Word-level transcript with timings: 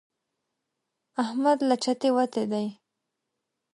احمد 1.23 1.57
له 1.67 1.75
چتې 1.83 2.09
وتی 2.15 2.43
دی. 2.51 2.67